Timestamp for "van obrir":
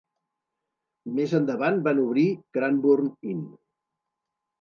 1.87-2.23